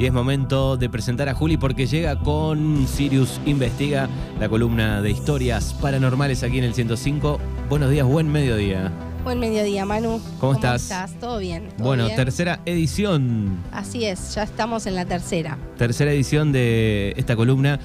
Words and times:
Y 0.00 0.06
es 0.06 0.14
momento 0.14 0.78
de 0.78 0.88
presentar 0.88 1.28
a 1.28 1.34
Juli 1.34 1.58
porque 1.58 1.86
llega 1.86 2.18
con 2.18 2.86
Sirius 2.88 3.38
Investiga, 3.44 4.08
la 4.38 4.48
columna 4.48 5.02
de 5.02 5.10
historias 5.10 5.74
paranormales 5.74 6.42
aquí 6.42 6.56
en 6.56 6.64
el 6.64 6.72
105. 6.72 7.38
Buenos 7.68 7.90
días, 7.90 8.06
buen 8.06 8.32
mediodía. 8.32 8.90
Buen 9.24 9.38
mediodía, 9.38 9.84
Manu. 9.84 10.18
¿Cómo, 10.38 10.54
estás? 10.54 10.88
¿Todo 11.20 11.38
bien? 11.38 11.68
¿Todo 11.76 11.86
bueno, 11.86 12.06
bien? 12.06 12.16
tercera 12.16 12.60
edición. 12.64 13.58
Así 13.72 14.06
es, 14.06 14.34
ya 14.34 14.44
estamos 14.44 14.86
en 14.86 14.94
la 14.94 15.04
tercera. 15.04 15.58
Tercera 15.76 16.10
edición 16.12 16.50
de 16.50 17.12
esta 17.18 17.36
columna 17.36 17.78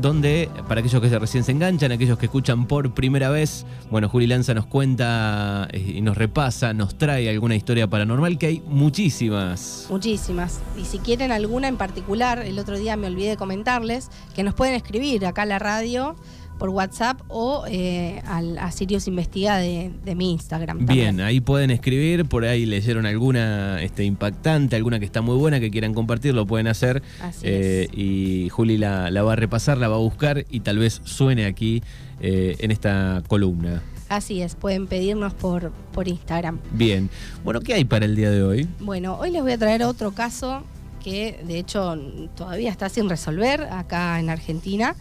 donde, 0.00 0.50
para 0.68 0.80
aquellos 0.80 1.00
que 1.00 1.18
recién 1.18 1.44
se 1.44 1.52
enganchan, 1.52 1.92
aquellos 1.92 2.18
que 2.18 2.26
escuchan 2.26 2.66
por 2.66 2.92
primera 2.94 3.30
vez, 3.30 3.64
bueno, 3.90 4.08
Juli 4.08 4.26
Lanza 4.26 4.54
nos 4.54 4.66
cuenta 4.66 5.68
eh, 5.72 5.94
y 5.96 6.00
nos 6.00 6.16
repasa, 6.16 6.72
nos 6.74 6.96
trae 6.98 7.28
alguna 7.30 7.56
historia 7.56 7.88
paranormal, 7.88 8.38
que 8.38 8.46
hay 8.46 8.62
muchísimas. 8.66 9.86
Muchísimas. 9.90 10.60
Y 10.80 10.84
si 10.84 10.98
quieren 10.98 11.32
alguna 11.32 11.68
en 11.68 11.76
particular, 11.76 12.40
el 12.40 12.58
otro 12.58 12.78
día 12.78 12.96
me 12.96 13.06
olvidé 13.06 13.30
de 13.30 13.36
comentarles 13.36 14.10
que 14.34 14.42
nos 14.42 14.54
pueden 14.54 14.74
escribir 14.74 15.26
acá 15.26 15.42
a 15.42 15.46
la 15.46 15.58
radio 15.58 16.16
por 16.58 16.70
WhatsApp 16.70 17.20
o 17.28 17.64
eh, 17.68 18.22
al, 18.26 18.58
a 18.58 18.70
Sirius 18.70 19.06
Investiga 19.08 19.58
de, 19.58 19.90
de 20.04 20.14
mi 20.14 20.32
Instagram. 20.32 20.86
Bien, 20.86 21.20
ahí 21.20 21.40
pueden 21.40 21.70
escribir, 21.70 22.24
por 22.24 22.44
ahí 22.44 22.66
leyeron 22.66 23.06
alguna 23.06 23.82
este, 23.82 24.04
impactante, 24.04 24.76
alguna 24.76 24.98
que 24.98 25.04
está 25.04 25.20
muy 25.20 25.36
buena, 25.36 25.60
que 25.60 25.70
quieran 25.70 25.92
compartir, 25.94 26.34
lo 26.34 26.46
pueden 26.46 26.66
hacer. 26.66 27.02
Así 27.22 27.40
Eh, 27.44 27.88
es. 27.90 27.98
y 27.98 28.48
Juli 28.48 28.78
la, 28.78 29.10
la 29.10 29.22
va 29.22 29.34
a 29.34 29.36
repasar, 29.36 29.78
la 29.78 29.88
va 29.88 29.96
a 29.96 30.00
buscar 30.00 30.44
y 30.50 30.60
tal 30.60 30.78
vez 30.78 31.00
suene 31.04 31.46
aquí 31.46 31.82
eh, 32.20 32.56
en 32.60 32.70
esta 32.70 33.22
columna. 33.28 33.82
Así 34.08 34.40
es, 34.40 34.54
pueden 34.54 34.86
pedirnos 34.86 35.34
por, 35.34 35.72
por 35.92 36.06
Instagram. 36.06 36.60
Bien, 36.72 37.10
bueno, 37.44 37.60
¿qué 37.60 37.74
hay 37.74 37.84
para 37.84 38.04
el 38.04 38.14
día 38.14 38.30
de 38.30 38.42
hoy? 38.44 38.68
Bueno, 38.80 39.16
hoy 39.18 39.30
les 39.30 39.42
voy 39.42 39.52
a 39.52 39.58
traer 39.58 39.82
otro 39.82 40.12
caso 40.12 40.62
que 41.02 41.40
de 41.46 41.58
hecho 41.58 41.96
todavía 42.36 42.70
está 42.70 42.88
sin 42.88 43.08
resolver 43.08 43.62
acá 43.62 44.18
en 44.20 44.30
Argentina. 44.30 44.94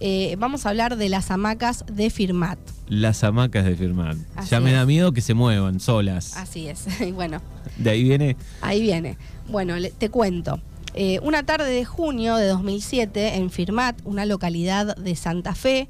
Eh, 0.00 0.34
vamos 0.38 0.64
a 0.64 0.70
hablar 0.70 0.96
de 0.96 1.08
las 1.10 1.30
hamacas 1.30 1.84
de 1.92 2.08
Firmat. 2.10 2.58
Las 2.88 3.22
hamacas 3.22 3.64
de 3.66 3.76
firmar. 3.76 4.16
Así 4.34 4.50
ya 4.50 4.60
me 4.60 4.72
da 4.72 4.84
miedo 4.86 5.12
que 5.12 5.20
se 5.20 5.34
muevan 5.34 5.78
solas. 5.78 6.36
Así 6.36 6.68
es. 6.68 6.86
Y 7.06 7.12
bueno, 7.12 7.40
De 7.76 7.90
ahí 7.90 8.02
viene. 8.02 8.36
ahí 8.62 8.80
viene. 8.80 9.16
Bueno, 9.48 9.76
le- 9.76 9.90
te 9.90 10.08
cuento. 10.08 10.58
Eh, 10.94 11.20
una 11.22 11.44
tarde 11.44 11.70
de 11.70 11.84
junio 11.84 12.34
de 12.36 12.48
2007 12.48 13.36
en 13.36 13.50
Firmat, 13.50 13.96
una 14.04 14.24
localidad 14.26 14.96
de 14.96 15.14
Santa 15.14 15.54
Fe 15.54 15.86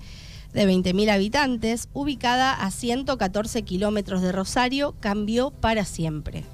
de 0.52 0.66
20.000 0.68 1.08
habitantes, 1.10 1.88
ubicada 1.94 2.52
a 2.52 2.70
114 2.70 3.62
kilómetros 3.62 4.20
de 4.20 4.32
Rosario, 4.32 4.94
cambió 5.00 5.52
para 5.52 5.84
siempre. 5.84 6.44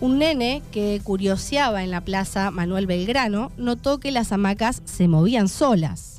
Un 0.00 0.18
nene 0.18 0.62
que 0.72 1.00
curioseaba 1.04 1.84
en 1.84 1.90
la 1.90 2.00
plaza 2.00 2.50
Manuel 2.50 2.86
Belgrano 2.86 3.52
notó 3.58 3.98
que 4.00 4.10
las 4.12 4.32
hamacas 4.32 4.80
se 4.86 5.06
movían 5.06 5.48
solas. 5.48 6.17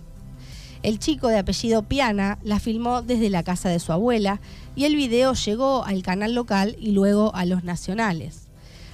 El 0.82 0.98
chico 0.98 1.28
de 1.28 1.38
apellido 1.38 1.84
Piana 1.84 2.40
la 2.42 2.60
filmó 2.60 3.02
desde 3.02 3.30
la 3.30 3.44
casa 3.44 3.68
de 3.68 3.80
su 3.80 3.92
abuela 3.92 4.40
y 4.76 4.86
el 4.86 4.96
video 4.96 5.34
llegó 5.34 5.84
al 5.84 6.04
canal 6.04 6.34
local 6.34 6.78
y 6.80 6.92
luego 6.92 7.36
a 7.36 7.46
los 7.46 7.66
nacionales. 7.66 8.48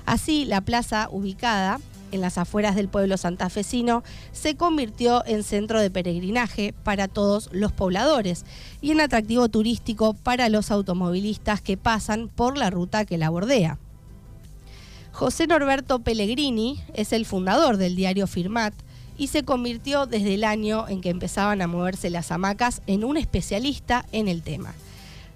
Así, 0.05 0.45
la 0.45 0.61
plaza 0.61 1.09
ubicada 1.11 1.79
en 2.11 2.21
las 2.21 2.39
afueras 2.39 2.75
del 2.75 2.87
pueblo 2.87 3.17
santafesino 3.17 4.03
se 4.31 4.55
convirtió 4.55 5.23
en 5.27 5.43
centro 5.43 5.79
de 5.79 5.91
peregrinaje 5.91 6.73
para 6.83 7.07
todos 7.07 7.49
los 7.51 7.71
pobladores 7.71 8.45
y 8.81 8.91
en 8.91 9.01
atractivo 9.01 9.49
turístico 9.49 10.13
para 10.13 10.49
los 10.49 10.71
automovilistas 10.71 11.61
que 11.61 11.77
pasan 11.77 12.29
por 12.29 12.57
la 12.57 12.71
ruta 12.71 13.05
que 13.05 13.19
la 13.19 13.29
bordea. 13.29 13.77
José 15.11 15.47
Norberto 15.47 15.99
Pellegrini 15.99 16.81
es 16.93 17.13
el 17.13 17.25
fundador 17.25 17.77
del 17.77 17.95
diario 17.95 18.27
Firmat 18.27 18.73
y 19.17 19.27
se 19.27 19.43
convirtió 19.43 20.05
desde 20.05 20.33
el 20.33 20.43
año 20.43 20.87
en 20.87 21.01
que 21.01 21.09
empezaban 21.09 21.61
a 21.61 21.67
moverse 21.67 22.09
las 22.09 22.31
hamacas 22.31 22.81
en 22.87 23.03
un 23.03 23.17
especialista 23.17 24.05
en 24.11 24.27
el 24.27 24.41
tema. 24.41 24.73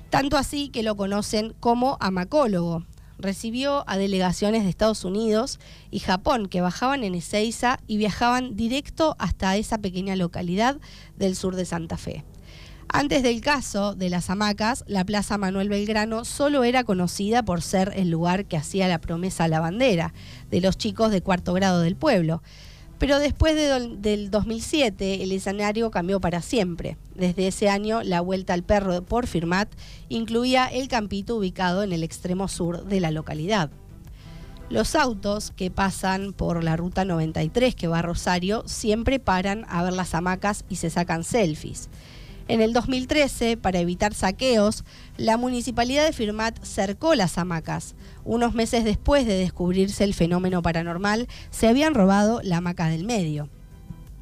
Tanto 0.10 0.38
así 0.38 0.70
que 0.70 0.84
lo 0.84 0.96
conocen 0.96 1.54
como 1.60 1.98
hamacólogo. 2.00 2.84
Recibió 3.18 3.84
a 3.88 3.98
delegaciones 3.98 4.64
de 4.64 4.70
Estados 4.70 5.04
Unidos 5.04 5.60
y 5.92 6.00
Japón 6.00 6.48
que 6.48 6.62
bajaban 6.62 7.04
en 7.04 7.16
Ezeiza 7.16 7.80
y 7.86 7.98
viajaban 7.98 8.56
directo 8.56 9.16
hasta 9.20 9.58
esa 9.58 9.78
pequeña 9.78 10.16
localidad 10.16 10.78
del 11.18 11.36
sur 11.36 11.56
de 11.56 11.66
Santa 11.66 11.98
Fe. 11.98 12.24
Antes 12.92 13.22
del 13.22 13.42
caso 13.42 13.94
de 13.94 14.10
las 14.10 14.32
hamacas, 14.32 14.84
la 14.88 15.06
Plaza 15.06 15.38
Manuel 15.38 15.70
Belgrano 15.70 16.26
solo 16.26 16.64
era 16.64 16.84
conocida 16.84 17.44
por 17.44 17.62
ser 17.62 17.94
el 17.96 18.10
lugar 18.10 18.46
que 18.46 18.58
hacía 18.58 18.88
la 18.88 19.00
promesa 19.00 19.44
a 19.44 19.48
la 19.48 19.60
bandera 19.60 20.14
de 20.50 20.60
los 20.60 20.76
chicos 20.76 21.12
de 21.12 21.22
cuarto 21.22 21.54
grado 21.54 21.82
del 21.82 21.96
pueblo. 21.96 22.42
Pero 23.00 23.18
después 23.18 23.56
del 23.56 24.30
2007 24.30 25.24
el 25.24 25.32
escenario 25.32 25.90
cambió 25.90 26.20
para 26.20 26.42
siempre. 26.42 26.98
Desde 27.16 27.48
ese 27.48 27.70
año 27.70 28.04
la 28.04 28.20
vuelta 28.20 28.54
al 28.54 28.64
perro 28.64 29.02
por 29.02 29.26
Firmat 29.26 29.70
incluía 30.10 30.68
el 30.68 30.90
campito 30.90 31.38
ubicado 31.38 31.82
en 31.82 31.94
el 31.94 32.04
extremo 32.04 32.50
sur 32.50 32.84
de 32.84 33.00
la 33.00 33.12
localidad. 33.12 33.72
Los 34.70 34.96
autos 34.96 35.52
que 35.56 35.72
pasan 35.72 36.34
por 36.34 36.64
la 36.64 36.76
ruta 36.76 37.06
93 37.06 37.74
que 37.74 37.88
va 37.88 38.00
a 38.00 38.04
Rosario 38.04 38.64
siempre 38.68 39.18
paran 39.18 39.66
a 39.70 39.82
ver 39.82 39.94
las 39.94 40.14
hamacas 40.14 40.66
y 40.70 40.76
se 40.76 40.90
sacan 40.90 41.24
selfies. 41.24 41.90
En 42.50 42.62
el 42.62 42.74
2013, 42.74 43.58
para 43.58 43.78
evitar 43.78 44.16
saqueos, 44.16 44.84
la 45.18 45.38
municipalidad 45.38 46.04
de 46.04 46.14
Firmat 46.14 46.58
cercó 46.64 47.14
las 47.14 47.38
hamacas. 47.38 47.94
Unos 48.26 48.56
meses 48.56 48.84
después 48.84 49.28
de 49.28 49.36
descubrirse 49.38 50.04
el 50.04 50.16
fenómeno 50.16 50.64
paranormal, 50.64 51.28
se 51.52 51.68
habían 51.68 51.94
robado 51.94 52.42
la 52.42 52.58
hamaca 52.58 52.88
del 52.88 53.06
medio. 53.06 53.50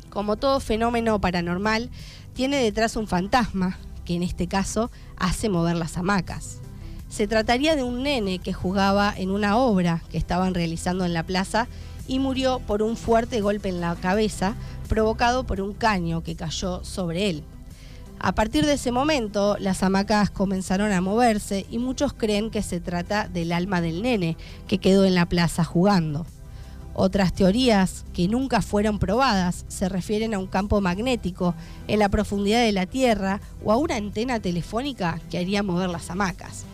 Como 0.09 0.35
todo 0.35 0.59
fenómeno 0.59 1.21
paranormal, 1.21 1.89
tiene 2.33 2.57
detrás 2.57 2.97
un 2.97 3.07
fantasma, 3.07 3.77
que 4.03 4.15
en 4.15 4.23
este 4.23 4.47
caso 4.47 4.91
hace 5.15 5.47
mover 5.47 5.77
las 5.77 5.95
hamacas. 5.95 6.57
Se 7.07 7.27
trataría 7.27 7.77
de 7.77 7.83
un 7.83 8.03
nene 8.03 8.39
que 8.39 8.51
jugaba 8.51 9.13
en 9.15 9.31
una 9.31 9.55
obra 9.55 10.03
que 10.11 10.17
estaban 10.17 10.53
realizando 10.53 11.05
en 11.05 11.13
la 11.13 11.23
plaza 11.23 11.69
y 12.09 12.19
murió 12.19 12.59
por 12.59 12.83
un 12.83 12.97
fuerte 12.97 13.39
golpe 13.39 13.69
en 13.69 13.79
la 13.79 13.95
cabeza 13.95 14.55
provocado 14.89 15.45
por 15.45 15.61
un 15.61 15.73
caño 15.73 16.23
que 16.23 16.35
cayó 16.35 16.83
sobre 16.83 17.29
él. 17.29 17.45
A 18.19 18.33
partir 18.33 18.65
de 18.65 18.73
ese 18.73 18.91
momento, 18.91 19.57
las 19.59 19.83
hamacas 19.83 20.31
comenzaron 20.31 20.91
a 20.91 21.01
moverse 21.01 21.67
y 21.69 21.77
muchos 21.77 22.13
creen 22.13 22.49
que 22.49 22.63
se 22.63 22.79
trata 22.79 23.27
del 23.27 23.51
alma 23.51 23.79
del 23.79 24.01
nene 24.01 24.37
que 24.67 24.79
quedó 24.79 25.05
en 25.05 25.13
la 25.13 25.27
plaza 25.27 25.63
jugando. 25.63 26.25
Otras 26.95 27.31
teorías, 27.31 28.05
que 28.13 28.27
nunca 28.27 28.63
fueron 28.63 28.97
probadas, 28.97 29.65
se 29.67 29.87
refieren 29.87 30.33
a 30.33 30.39
un 30.39 30.47
campo 30.47 30.81
magnético 30.81 31.53
en 31.87 31.99
la 31.99 32.09
profundidad 32.09 32.63
de 32.63 32.71
la 32.71 32.87
Tierra 32.87 33.39
o 33.63 33.71
a 33.71 33.77
una 33.77 33.97
antena 33.97 34.39
telefónica 34.39 35.21
que 35.29 35.37
haría 35.37 35.61
mover 35.61 35.89
las 35.89 36.09
hamacas. 36.09 36.65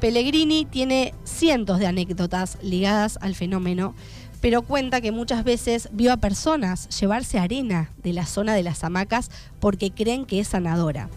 Pellegrini 0.00 0.66
tiene 0.66 1.14
cientos 1.24 1.78
de 1.78 1.86
anécdotas 1.86 2.58
ligadas 2.60 3.18
al 3.22 3.34
fenómeno, 3.34 3.94
pero 4.42 4.62
cuenta 4.62 5.00
que 5.00 5.12
muchas 5.12 5.44
veces 5.44 5.88
vio 5.92 6.12
a 6.12 6.16
personas 6.16 6.88
llevarse 7.00 7.38
arena 7.38 7.92
de 8.02 8.12
la 8.12 8.26
zona 8.26 8.54
de 8.54 8.64
las 8.64 8.82
hamacas 8.82 9.30
porque 9.60 9.92
creen 9.92 10.26
que 10.26 10.40
es 10.40 10.48
sanadora. 10.48 11.08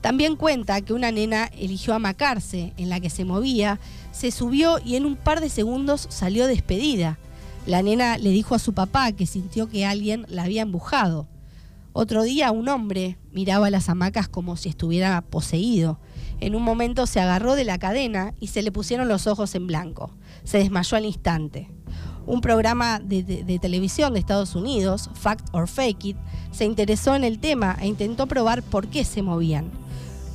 También 0.00 0.36
cuenta 0.36 0.80
que 0.80 0.92
una 0.92 1.10
nena 1.10 1.50
eligió 1.58 1.92
amacarse 1.92 2.72
en 2.76 2.88
la 2.88 3.00
que 3.00 3.10
se 3.10 3.24
movía, 3.24 3.80
se 4.12 4.30
subió 4.30 4.78
y 4.78 4.94
en 4.94 5.06
un 5.06 5.16
par 5.16 5.40
de 5.40 5.48
segundos 5.48 6.06
salió 6.08 6.46
despedida. 6.46 7.18
La 7.66 7.82
nena 7.82 8.16
le 8.16 8.30
dijo 8.30 8.54
a 8.54 8.60
su 8.60 8.74
papá 8.74 9.10
que 9.10 9.26
sintió 9.26 9.68
que 9.68 9.84
alguien 9.84 10.24
la 10.28 10.44
había 10.44 10.62
embujado. 10.62 11.26
Otro 11.92 12.22
día 12.22 12.52
un 12.52 12.68
hombre 12.68 13.18
miraba 13.32 13.70
las 13.70 13.88
hamacas 13.88 14.28
como 14.28 14.56
si 14.56 14.68
estuviera 14.68 15.20
poseído. 15.22 15.98
En 16.38 16.54
un 16.54 16.62
momento 16.62 17.06
se 17.06 17.18
agarró 17.18 17.56
de 17.56 17.64
la 17.64 17.78
cadena 17.78 18.34
y 18.38 18.48
se 18.48 18.62
le 18.62 18.70
pusieron 18.70 19.08
los 19.08 19.26
ojos 19.26 19.54
en 19.56 19.66
blanco. 19.66 20.12
Se 20.44 20.58
desmayó 20.58 20.96
al 20.96 21.06
instante. 21.06 21.70
Un 22.26 22.40
programa 22.40 23.00
de, 23.00 23.58
televisión 23.60 24.14
de 24.14 24.20
Estados 24.20 24.54
Unidos, 24.54 25.10
Fact 25.14 25.46
or 25.52 25.68
Fake 25.68 26.04
It, 26.04 26.16
se 26.52 26.64
interesó 26.64 27.14
en 27.14 27.24
el 27.24 27.38
tema 27.38 27.76
e 27.80 27.86
intentó 27.86 28.26
probar 28.26 28.62
por 28.62 28.88
qué 28.88 29.04
se 29.04 29.22
movían. 29.22 29.70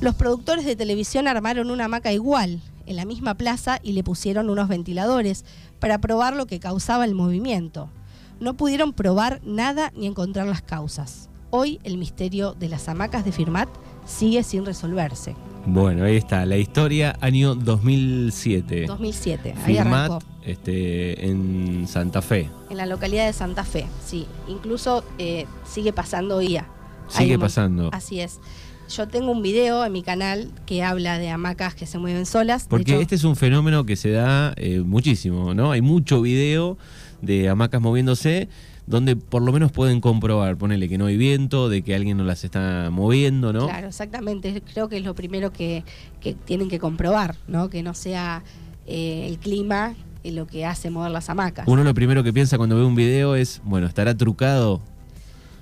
Los 0.00 0.14
productores 0.14 0.64
de 0.64 0.76
televisión 0.76 1.26
armaron 1.26 1.70
una 1.70 1.86
hamaca 1.86 2.12
igual 2.12 2.60
en 2.86 2.96
la 2.96 3.04
misma 3.04 3.34
plaza 3.34 3.80
y 3.82 3.92
le 3.92 4.04
pusieron 4.04 4.50
unos 4.50 4.68
ventiladores 4.68 5.44
para 5.78 5.98
probar 5.98 6.36
lo 6.36 6.46
que 6.46 6.60
causaba 6.60 7.04
el 7.04 7.14
movimiento. 7.14 7.90
No 8.38 8.56
pudieron 8.56 8.92
probar 8.92 9.40
nada 9.44 9.92
ni 9.94 10.06
encontrar 10.06 10.46
las 10.46 10.62
causas. 10.62 11.28
Hoy 11.50 11.80
el 11.82 11.98
misterio 11.98 12.54
de 12.54 12.68
las 12.68 12.88
hamacas 12.88 13.24
de 13.24 13.32
Firmat 13.32 13.68
sigue 14.06 14.42
sin 14.44 14.64
resolverse. 14.64 15.34
Bueno, 15.66 16.04
ahí 16.04 16.16
está, 16.16 16.46
la 16.46 16.56
historia, 16.56 17.16
año 17.20 17.54
2007. 17.54 18.86
2007, 18.86 19.54
ahí 19.64 19.78
arrancó. 19.78 20.20
este, 20.44 21.26
en 21.26 21.86
Santa 21.86 22.22
Fe. 22.22 22.48
En 22.70 22.76
la 22.76 22.86
localidad 22.86 23.26
de 23.26 23.32
Santa 23.32 23.64
Fe, 23.64 23.86
sí. 24.04 24.26
Incluso 24.48 25.04
eh, 25.18 25.46
sigue 25.64 25.92
pasando 25.92 26.38
día. 26.38 26.66
Sigue 27.08 27.34
un 27.36 27.40
pasando. 27.40 27.90
Así 27.92 28.20
es. 28.20 28.40
Yo 28.88 29.06
tengo 29.06 29.30
un 29.30 29.42
video 29.42 29.84
en 29.84 29.92
mi 29.92 30.02
canal 30.02 30.50
que 30.66 30.82
habla 30.82 31.18
de 31.18 31.28
hamacas 31.30 31.74
que 31.74 31.86
se 31.86 31.98
mueven 31.98 32.26
solas. 32.26 32.66
Porque 32.68 32.92
hecho, 32.92 33.00
este 33.00 33.14
es 33.14 33.24
un 33.24 33.36
fenómeno 33.36 33.84
que 33.84 33.94
se 33.94 34.10
da 34.10 34.52
eh, 34.56 34.80
muchísimo, 34.80 35.54
¿no? 35.54 35.70
Hay 35.70 35.80
mucho 35.80 36.22
video 36.22 36.76
de 37.22 37.48
hamacas 37.48 37.80
moviéndose 37.80 38.48
donde 38.90 39.14
por 39.14 39.42
lo 39.42 39.52
menos 39.52 39.70
pueden 39.70 40.00
comprobar, 40.00 40.56
ponele 40.56 40.88
que 40.88 40.98
no 40.98 41.06
hay 41.06 41.16
viento, 41.16 41.68
de 41.68 41.82
que 41.82 41.94
alguien 41.94 42.16
no 42.16 42.24
las 42.24 42.42
está 42.42 42.88
moviendo, 42.90 43.52
¿no? 43.52 43.66
Claro, 43.66 43.86
exactamente. 43.86 44.62
Creo 44.74 44.88
que 44.88 44.96
es 44.96 45.04
lo 45.04 45.14
primero 45.14 45.52
que, 45.52 45.84
que 46.20 46.34
tienen 46.34 46.68
que 46.68 46.80
comprobar, 46.80 47.36
¿no? 47.46 47.70
Que 47.70 47.84
no 47.84 47.94
sea 47.94 48.42
eh, 48.88 49.26
el 49.28 49.38
clima 49.38 49.94
lo 50.24 50.46
que 50.46 50.66
hace 50.66 50.90
mover 50.90 51.12
las 51.12 51.30
hamacas. 51.30 51.66
Uno 51.68 51.84
lo 51.84 51.94
primero 51.94 52.24
que 52.24 52.32
piensa 52.32 52.58
cuando 52.58 52.76
ve 52.76 52.84
un 52.84 52.96
video 52.96 53.36
es, 53.36 53.62
bueno, 53.64 53.86
¿estará 53.86 54.16
trucado? 54.16 54.80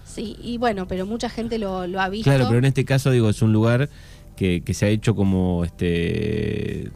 Sí, 0.06 0.36
y 0.42 0.56
bueno, 0.56 0.88
pero 0.88 1.04
mucha 1.04 1.28
gente 1.28 1.58
lo, 1.58 1.86
lo 1.86 2.00
ha 2.00 2.08
visto. 2.08 2.30
Claro, 2.30 2.46
pero 2.48 2.58
en 2.58 2.64
este 2.64 2.84
caso, 2.86 3.10
digo, 3.10 3.28
es 3.28 3.42
un 3.42 3.52
lugar 3.52 3.90
que, 4.36 4.62
que 4.62 4.72
se 4.72 4.86
ha 4.86 4.88
hecho 4.88 5.14
como 5.14 5.64
este 5.64 6.90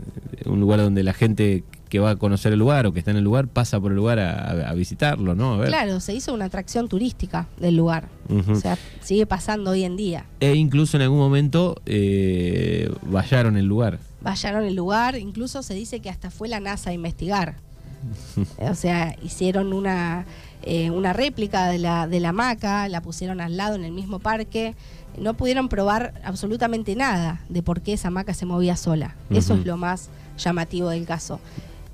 un 0.46 0.60
lugar 0.60 0.80
donde 0.80 1.02
la 1.02 1.12
gente 1.12 1.62
que 1.92 1.98
va 1.98 2.12
a 2.12 2.16
conocer 2.16 2.54
el 2.54 2.58
lugar 2.58 2.86
o 2.86 2.94
que 2.94 3.00
está 3.00 3.10
en 3.10 3.18
el 3.18 3.24
lugar 3.24 3.48
pasa 3.48 3.78
por 3.78 3.90
el 3.90 3.96
lugar 3.96 4.18
a, 4.18 4.72
visitarlo, 4.72 5.34
¿no? 5.34 5.60
Claro, 5.62 6.00
se 6.00 6.14
hizo 6.14 6.32
una 6.32 6.46
atracción 6.46 6.88
turística 6.88 7.48
del 7.58 7.76
lugar. 7.76 8.08
O 8.48 8.54
sea, 8.54 8.78
sigue 9.02 9.26
pasando 9.26 9.72
hoy 9.72 9.84
en 9.84 9.98
día. 9.98 10.24
E 10.40 10.54
incluso 10.54 10.96
en 10.96 11.02
algún 11.02 11.18
momento 11.18 11.76
eh, 11.84 12.90
vallaron 13.02 13.58
el 13.58 13.66
lugar. 13.66 13.98
Vallaron 14.22 14.64
el 14.64 14.74
lugar, 14.74 15.18
incluso 15.18 15.62
se 15.62 15.74
dice 15.74 16.00
que 16.00 16.08
hasta 16.08 16.30
fue 16.30 16.48
la 16.48 16.60
NASA 16.60 16.88
a 16.88 16.92
investigar. 16.94 17.56
o 18.56 18.74
sea, 18.74 19.14
hicieron 19.22 19.74
una, 19.74 20.24
eh, 20.62 20.90
una 20.90 21.12
réplica 21.12 21.66
de 21.66 21.76
la, 21.76 22.06
de 22.06 22.20
la 22.20 22.30
hamaca, 22.30 22.88
la 22.88 23.02
pusieron 23.02 23.42
al 23.42 23.58
lado 23.58 23.74
en 23.74 23.84
el 23.84 23.92
mismo 23.92 24.18
parque. 24.18 24.74
No 25.18 25.34
pudieron 25.34 25.68
probar 25.68 26.14
absolutamente 26.24 26.96
nada 26.96 27.42
de 27.50 27.62
por 27.62 27.82
qué 27.82 27.92
esa 27.92 28.08
hamaca 28.08 28.32
se 28.32 28.46
movía 28.46 28.76
sola. 28.76 29.14
Eso 29.28 29.52
es 29.52 29.66
lo 29.66 29.76
más 29.76 30.08
llamativo 30.38 30.88
del 30.88 31.04
caso. 31.04 31.38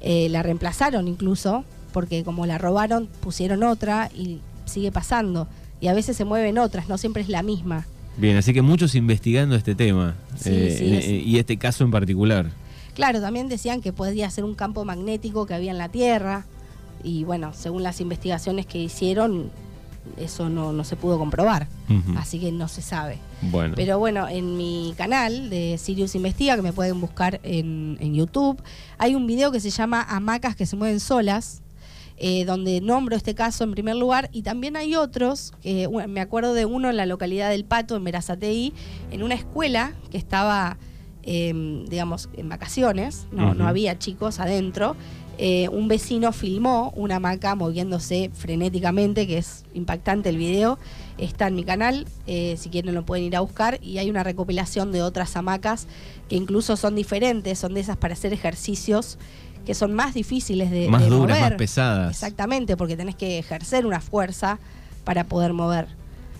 Eh, 0.00 0.28
la 0.28 0.42
reemplazaron 0.42 1.08
incluso, 1.08 1.64
porque 1.92 2.24
como 2.24 2.46
la 2.46 2.58
robaron, 2.58 3.08
pusieron 3.20 3.62
otra 3.62 4.10
y 4.14 4.40
sigue 4.64 4.92
pasando. 4.92 5.48
Y 5.80 5.88
a 5.88 5.94
veces 5.94 6.16
se 6.16 6.24
mueven 6.24 6.58
otras, 6.58 6.88
no 6.88 6.98
siempre 6.98 7.22
es 7.22 7.28
la 7.28 7.42
misma. 7.42 7.86
Bien, 8.16 8.36
así 8.36 8.52
que 8.52 8.62
muchos 8.62 8.94
investigando 8.96 9.54
este 9.54 9.74
tema 9.76 10.16
eh, 10.44 10.76
eh, 10.80 11.22
y 11.24 11.38
este 11.38 11.56
caso 11.56 11.84
en 11.84 11.90
particular. 11.90 12.50
Claro, 12.94 13.20
también 13.20 13.48
decían 13.48 13.80
que 13.80 13.92
podía 13.92 14.28
ser 14.28 14.42
un 14.44 14.56
campo 14.56 14.84
magnético 14.84 15.46
que 15.46 15.54
había 15.54 15.70
en 15.70 15.78
la 15.78 15.88
Tierra 15.88 16.44
y 17.04 17.22
bueno, 17.22 17.52
según 17.54 17.84
las 17.84 18.00
investigaciones 18.00 18.66
que 18.66 18.78
hicieron, 18.78 19.50
eso 20.16 20.48
no, 20.48 20.84
se 20.84 20.96
pudo 20.96 21.18
comprobar, 21.18 21.68
así 22.16 22.38
que 22.38 22.52
no 22.52 22.68
se 22.68 22.82
sabe. 22.82 23.18
Bueno. 23.42 23.74
Pero 23.76 23.98
bueno, 23.98 24.28
en 24.28 24.56
mi 24.56 24.94
canal 24.96 25.50
de 25.50 25.78
Sirius 25.78 26.14
Investiga, 26.14 26.56
que 26.56 26.62
me 26.62 26.72
pueden 26.72 27.00
buscar 27.00 27.40
en, 27.42 28.14
YouTube, 28.14 28.60
hay 28.98 29.14
un 29.14 29.26
video 29.26 29.52
que 29.52 29.60
se 29.60 29.70
llama 29.70 30.02
Hamacas 30.02 30.56
que 30.56 30.66
se 30.66 30.76
mueven 30.76 31.00
solas, 31.00 31.62
eh, 32.16 32.44
donde 32.44 32.80
nombro 32.80 33.14
este 33.14 33.34
caso 33.34 33.64
en 33.64 33.72
primer 33.72 33.96
lugar, 33.96 34.28
y 34.32 34.42
también 34.42 34.76
hay 34.76 34.96
otros, 34.96 35.52
que 35.62 35.88
me 36.08 36.20
acuerdo 36.20 36.54
de 36.54 36.64
uno 36.64 36.90
en 36.90 36.96
la 36.96 37.06
localidad 37.06 37.50
del 37.50 37.64
Pato, 37.64 37.96
en 37.96 38.02
Merazatei, 38.02 38.72
en 39.10 39.22
una 39.22 39.34
escuela 39.34 39.92
que 40.10 40.18
estaba, 40.18 40.78
em, 41.22 41.84
digamos, 41.86 42.28
en 42.34 42.48
vacaciones, 42.48 43.28
no, 43.30 43.54
no 43.54 43.68
había 43.68 43.98
chicos 43.98 44.40
adentro, 44.40 44.96
eh, 45.40 45.68
un 45.68 45.86
vecino 45.86 46.32
filmó 46.32 46.92
una 46.96 47.16
hamaca 47.16 47.54
moviéndose 47.54 48.30
frenéticamente, 48.34 49.26
que 49.28 49.38
es 49.38 49.64
impactante 49.72 50.28
el 50.28 50.36
video. 50.36 50.78
Está 51.16 51.46
en 51.46 51.54
mi 51.54 51.62
canal, 51.62 52.06
eh, 52.26 52.56
si 52.58 52.68
quieren 52.70 52.94
lo 52.94 53.04
pueden 53.04 53.24
ir 53.24 53.36
a 53.36 53.40
buscar. 53.40 53.78
Y 53.80 53.98
hay 53.98 54.10
una 54.10 54.24
recopilación 54.24 54.90
de 54.90 55.02
otras 55.02 55.36
hamacas 55.36 55.86
que 56.28 56.34
incluso 56.34 56.76
son 56.76 56.96
diferentes, 56.96 57.58
son 57.58 57.74
de 57.74 57.80
esas 57.80 57.96
para 57.96 58.14
hacer 58.14 58.32
ejercicios 58.32 59.16
que 59.64 59.74
son 59.74 59.92
más 59.92 60.14
difíciles 60.14 60.70
de, 60.70 60.88
más 60.88 61.06
duras, 61.06 61.40
más 61.40 61.52
pesadas. 61.52 62.10
Exactamente, 62.10 62.76
porque 62.76 62.96
tenés 62.96 63.14
que 63.14 63.38
ejercer 63.38 63.86
una 63.86 64.00
fuerza 64.00 64.58
para 65.04 65.24
poder 65.24 65.52
mover. 65.52 65.88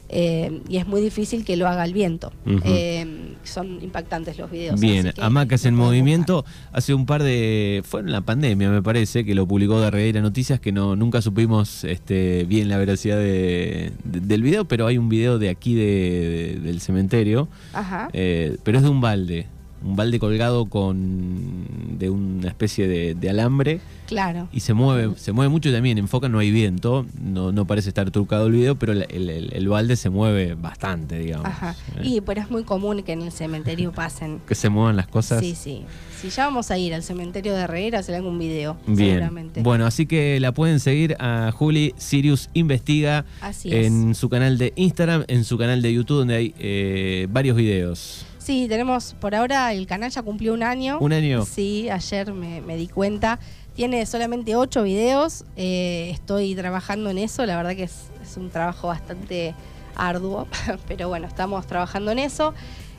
Eh, 0.09 0.63
y 0.69 0.79
es 0.79 0.87
muy 0.87 1.01
difícil 1.01 1.45
que 1.45 1.57
lo 1.57 1.69
haga 1.69 1.85
el 1.85 1.93
viento. 1.93 2.33
Eh, 2.65 3.35
son 3.45 3.83
impactantes 3.83 4.39
los 4.39 4.51
videos. 4.51 4.81
Bien, 4.81 5.13
Hamacas 5.21 5.65
en 5.67 5.75
Movimiento, 5.75 6.45
hace 6.73 6.95
un 6.95 7.07
par 7.07 7.23
de. 7.23 7.83
fue 7.85 8.01
en 8.01 8.13
la 8.13 8.23
pandemia, 8.23 8.71
me 8.71 8.83
parece, 8.83 9.25
que 9.25 9.35
lo 9.35 9.47
publicó 9.47 9.81
de 9.81 9.91
Regueira 9.91 10.21
Noticias, 10.21 10.61
que 10.61 10.73
no 10.73 10.97
nunca 10.97 11.21
supimos 11.23 11.85
este, 11.85 12.45
bien 12.45 12.69
la 12.69 12.79
veracidad 12.79 13.19
del 13.19 14.43
video, 14.43 14.67
pero 14.67 14.87
hay 14.87 14.99
un 14.99 15.09
video 15.09 15.39
de 15.39 15.51
aquí 15.51 15.75
del 15.75 16.81
cementerio. 16.81 17.49
Ajá. 17.73 18.09
Eh, 18.13 18.57
pero 18.65 18.79
es 18.79 18.85
de 18.85 18.91
un 18.91 19.01
balde 19.01 19.47
un 19.85 19.97
balde 19.97 20.19
colgado 20.19 20.67
con 20.67 21.99
de 21.99 22.11
una 22.11 22.49
especie 22.49 22.87
de, 22.89 23.31
alambre. 23.31 23.81
Claro. 24.07 24.49
Y 24.53 24.61
se 24.61 24.73
mueve, 24.73 25.19
se 25.19 25.33
mueve 25.33 25.51
mucho 25.51 25.71
también, 25.71 25.99
enfoca, 25.99 26.29
no 26.29 26.39
hay 26.39 26.51
viento, 26.51 27.05
no, 27.21 27.53
no 27.53 27.67
parece 27.67 27.91
estar 27.91 28.11
trucado 28.11 28.47
el 28.47 28.53
video, 28.53 28.77
pero 28.77 28.93
el, 28.93 29.69
balde 29.69 29.97
se 29.97 30.09
mueve 30.09 30.55
bastante, 30.55 31.19
digamos. 31.19 31.47
Ajá. 31.47 31.77
Y 32.03 32.21
pero 32.23 32.41
es 32.41 32.51
muy 32.51 32.63
común 32.65 33.03
que 33.03 33.13
en 33.13 33.23
el 33.23 33.33
cementerio 33.33 33.93
pasen. 33.93 34.41
Que 34.47 34.55
se 34.55 34.71
muevan 34.71 34.97
las 34.97 35.09
cosas. 35.09 35.41
Sí, 35.41 35.55
sí. 35.55 35.85
Si 36.21 36.31
ya 36.31 36.47
vamos 36.47 36.71
a 36.71 36.79
ir 36.79 36.95
al 36.95 37.03
cementerio 37.03 37.55
de 37.55 37.61
Herrera, 37.61 37.99
hacer 37.99 38.15
algún 38.15 38.39
video, 38.39 38.77
Bien. 38.87 39.11
seguramente. 39.11 39.63
Bueno, 39.63 39.87
así 39.87 40.07
que 40.07 40.41
la 40.41 40.53
pueden 40.53 40.81
seguir 40.81 41.17
a 41.21 41.53
Juli 41.53 41.95
Sirius 41.97 42.51
Investiga 42.55 43.25
en 43.65 44.15
su 44.15 44.29
canal 44.29 44.59
de 44.59 44.73
Instagram, 44.77 45.25
en 45.29 45.45
su 45.45 45.59
canal 45.59 45.83
de 45.83 45.93
YouTube, 45.93 46.19
donde 46.19 46.35
hay 46.35 46.55
eh, 46.59 47.27
varios 47.31 47.57
videos. 47.57 48.27
Sí, 48.49 48.65
tenemos, 48.67 49.15
por 49.21 49.35
ahora 49.35 49.75
el 49.75 49.87
canal 49.87 50.11
ya 50.11 50.23
cumplió 50.23 50.55
un 50.55 50.63
año. 50.63 50.99
¿Un 51.01 51.13
año? 51.13 51.45
Sí, 51.45 51.91
ayer 51.91 52.33
me, 52.33 52.77
di 52.79 52.89
cuenta. 52.89 53.39
Tiene 53.75 54.07
solamente 54.07 54.57
ocho 54.57 54.85
videos. 54.85 55.45
Eh, 55.57 56.09
estoy 56.15 56.55
trabajando 56.55 57.11
en 57.11 57.19
eso. 57.19 57.45
La 57.45 57.59
verdad 57.59 57.77
que 57.77 57.83
es, 57.83 58.09
un 58.39 58.49
trabajo 58.49 58.89
bastante 58.89 59.55
arduo, 59.97 60.49
pero 60.89 61.09
bueno, 61.09 61.27
estamos 61.27 61.67
trabajando 61.67 62.11
en 62.11 62.21
eso. 62.21 62.55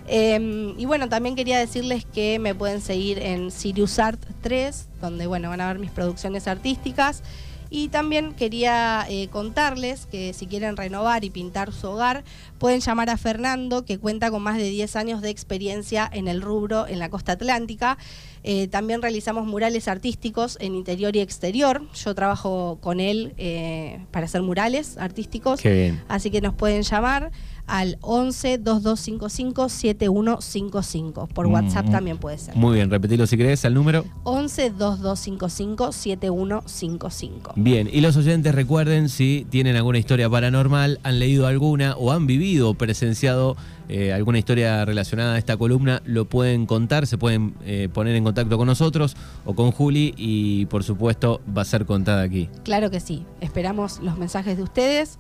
Em, 0.08 0.80
y 0.80 0.86
bueno, 0.86 1.10
también 1.10 1.36
quería 1.36 1.58
decirles 1.58 2.06
que 2.06 2.38
me 2.38 2.54
pueden 2.54 2.80
seguir 2.80 3.18
en 3.18 3.50
Sirius 3.50 3.98
Art 3.98 4.24
3, 4.42 4.88
donde 5.02 5.26
bueno, 5.26 5.50
van 5.50 5.62
a 5.62 5.68
ver 5.70 5.80
mis 5.80 5.90
producciones 5.90 6.48
artísticas. 6.48 7.24
Y 7.70 7.90
también 7.90 8.34
quería 8.34 9.06
eh, 9.10 9.28
contarles 9.28 10.08
que 10.08 10.34
si 10.34 10.48
quieren 10.48 10.76
renovar 10.76 11.24
y 11.24 11.30
pintar 11.30 11.72
su 11.72 11.88
hogar, 11.88 12.24
pueden 12.58 12.80
llamar 12.80 13.10
a 13.10 13.18
Fernando, 13.18 13.86
que 13.86 14.00
cuenta 14.00 14.32
con 14.32 14.42
más 14.42 14.58
de 14.58 14.70
10 14.70 14.96
años 14.96 15.22
de 15.22 15.30
experiencia 15.30 16.10
en 16.12 16.28
el 16.28 16.42
rubro 16.42 16.88
en 16.88 17.00
la 17.00 17.10
costa 17.10 17.34
atlántica. 17.34 17.98
Eh, 18.44 18.68
también 18.68 19.02
realizamos 19.02 19.46
murales 19.46 19.88
artísticos 19.88 20.58
en 20.62 20.76
interior 20.76 21.16
y 21.16 21.20
exterior. 21.20 21.82
Yo 21.94 22.16
trabajo 22.16 22.78
con 22.82 23.00
él 23.00 23.34
eh, 23.38 24.06
para 24.12 24.26
hacer 24.26 24.42
murales 24.42 24.98
artísticos. 24.98 25.62
Así 26.08 26.32
que 26.32 26.42
nos 26.42 26.54
pueden 26.54 26.84
llamar 26.84 27.32
al 27.70 27.98
11 28.02 28.58
2255 28.58 29.70
7155. 29.70 31.28
Por 31.28 31.48
mm, 31.48 31.52
WhatsApp 31.52 31.90
también 31.90 32.18
puede 32.18 32.38
ser. 32.38 32.56
Muy 32.56 32.76
bien, 32.76 32.90
repetilo 32.90 33.28
si 33.28 33.38
querés 33.38 33.64
al 33.66 33.74
número. 33.74 34.06
11 34.24 34.72
2255 34.72 35.92
7155. 35.92 37.54
Bien, 37.56 37.90
y 37.92 38.02
los 38.02 38.18
oyentes 38.18 38.54
recuerden 38.56 39.10
si 39.10 39.46
tienen 39.50 39.76
alguna 39.76 40.00
historia 40.00 40.30
paranormal, 40.30 41.00
han 41.04 41.20
leído 41.20 41.48
alguna 41.48 41.96
o 41.96 42.12
han 42.12 42.28
vivido 42.28 42.72
o 42.72 42.74
presenciado 42.74 43.56
eh, 43.90 44.14
alguna 44.14 44.38
historia 44.38 44.86
relacionada 44.86 45.34
a 45.34 45.38
esta 45.38 45.58
columna, 45.58 46.02
lo 46.06 46.26
pueden 46.26 46.66
contar, 46.68 47.08
se 47.08 47.18
pueden 47.18 47.56
eh, 47.66 47.90
poner 47.92 48.16
en 48.16 48.24
contacto 48.24 48.58
con 48.58 48.68
nosotros 48.68 49.18
o 49.46 49.56
con 49.56 49.72
Juli 49.72 50.14
y 50.16 50.68
por 50.68 50.84
supuesto 50.84 51.42
va 51.58 51.64
a 51.64 51.66
ser 51.66 51.86
contada 51.86 52.22
aquí. 52.22 52.50
Claro 52.64 52.92
que 52.92 53.00
sí, 53.00 53.26
esperamos 53.42 54.00
los 54.00 54.18
mensajes 54.18 54.58
de 54.58 54.64
ustedes. 54.64 55.18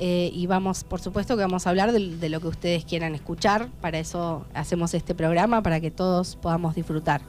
Eh, 0.00 0.30
y 0.32 0.46
vamos, 0.46 0.84
por 0.84 1.00
supuesto 1.00 1.36
que 1.36 1.42
vamos 1.42 1.66
a 1.66 1.70
hablar 1.70 1.90
de, 1.90 2.28
lo 2.28 2.40
que 2.40 2.46
ustedes 2.46 2.84
quieran 2.84 3.16
escuchar, 3.16 3.68
para 3.80 3.98
eso 3.98 4.46
hacemos 4.54 4.94
este 4.94 5.14
programa, 5.14 5.60
para 5.62 5.80
que 5.80 5.90
todos 5.90 6.36
podamos 6.36 6.76
disfrutar 6.76 7.20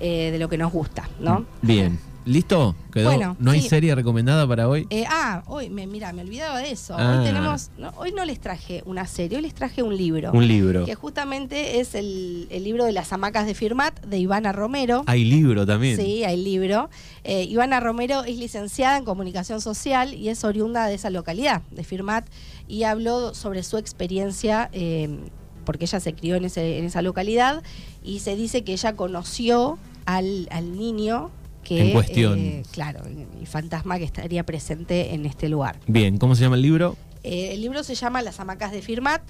eh, 0.00 0.30
de 0.30 0.38
lo 0.38 0.48
que 0.48 0.56
nos 0.56 0.72
gusta, 0.72 1.08
¿no? 1.20 1.44
Bien. 1.60 1.98
¿Listo? 2.26 2.74
¿Quedó? 2.92 3.36
¿No 3.38 3.50
hay 3.50 3.62
serie 3.62 3.94
recomendada 3.94 4.46
para 4.46 4.68
hoy? 4.68 4.86
Eh, 4.90 5.04
ah, 5.08 5.42
hoy, 5.46 5.70
me, 5.70 5.86
mira, 5.86 6.12
me 6.12 6.22
olvidaba 6.22 6.58
de 6.58 6.70
eso. 6.70 6.94
Hoy 6.94 7.02
ah. 7.02 7.22
tenemos, 7.24 7.70
no, 7.78 7.92
hoy 7.96 8.12
no 8.12 8.24
les 8.24 8.38
traje 8.40 8.82
una 8.84 9.06
serie, 9.06 9.38
hoy 9.38 9.42
les 9.42 9.54
traje 9.54 9.82
un 9.82 9.96
libro. 9.96 10.30
Un 10.32 10.46
libro. 10.46 10.84
Que 10.84 10.94
justamente 10.94 11.80
es 11.80 11.94
el, 11.94 12.48
libro 12.50 12.84
de 12.84 12.92
las 12.92 13.12
hamacas 13.12 13.46
de 13.46 13.54
Firmat, 13.54 13.98
de 14.04 14.18
Ivana 14.18 14.52
Romero. 14.52 15.02
Hay 15.06 15.24
libro 15.24 15.64
también. 15.64 15.96
Sí, 15.96 16.24
hay 16.24 16.36
libro. 16.36 16.90
Eh, 17.24 17.44
Ivana 17.44 17.80
Romero 17.80 18.24
es 18.24 18.36
licenciada 18.36 18.98
en 18.98 19.04
comunicación 19.04 19.60
social 19.60 20.12
y 20.12 20.28
es 20.28 20.44
oriunda 20.44 20.86
de 20.86 20.94
esa 20.94 21.08
localidad, 21.10 21.62
de 21.70 21.84
Firmat, 21.84 22.26
y 22.68 22.82
habló 22.82 23.34
sobre 23.34 23.62
su 23.62 23.78
experiencia. 23.78 24.68
Eh, 24.72 25.18
porque 25.64 25.84
ella 25.84 26.00
se 26.00 26.14
crió 26.14 26.36
en, 26.36 26.46
ese, 26.46 26.78
en 26.78 26.86
esa 26.86 27.00
localidad 27.00 27.62
y 28.02 28.20
se 28.20 28.34
dice 28.34 28.64
que 28.64 28.72
ella 28.72 28.96
conoció 28.96 29.78
al, 30.04 30.48
al 30.50 30.76
niño 30.76 31.30
en 31.68 31.92
cuestión. 31.92 32.38
Eh, 32.38 32.62
claro, 32.72 33.00
el 33.06 33.46
fantasma 33.46 33.98
que 33.98 34.04
estaría 34.04 34.44
presente 34.44 35.14
en 35.14 35.26
este 35.26 35.48
lugar. 35.48 35.78
Bien, 35.86 36.18
¿cómo 36.18 36.34
se 36.34 36.42
llama 36.42 36.56
el 36.56 36.62
libro? 36.62 36.96
Eh, 37.22 37.50
el 37.52 37.60
libro 37.60 37.82
se 37.82 37.94
llama 37.94 38.22
Las 38.22 38.40
hamacas 38.40 38.72
de 38.72 38.82
Firmat, 38.82 39.22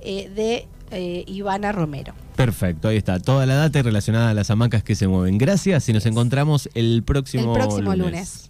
eh, 0.00 0.30
de 0.34 0.66
Ivana 1.26 1.72
Romero. 1.72 2.14
Perfecto, 2.34 2.88
ahí 2.88 2.96
está. 2.96 3.20
Toda 3.20 3.44
la 3.46 3.54
data 3.54 3.82
relacionada 3.82 4.30
a 4.30 4.34
las 4.34 4.50
hamacas 4.50 4.82
que 4.82 4.94
se 4.94 5.06
mueven. 5.06 5.38
Gracias 5.38 5.88
y 5.88 5.92
nos 5.92 6.06
encontramos 6.06 6.68
el 6.74 7.02
próximo, 7.04 7.52
el 7.54 7.60
próximo 7.60 7.94
lunes. 7.94 8.47